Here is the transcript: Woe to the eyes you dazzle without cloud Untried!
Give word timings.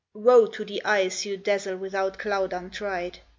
Woe 0.15 0.47
to 0.47 0.65
the 0.65 0.83
eyes 0.83 1.27
you 1.27 1.37
dazzle 1.37 1.77
without 1.77 2.17
cloud 2.17 2.53
Untried! 2.53 3.19